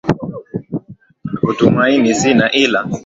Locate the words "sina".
2.15-2.51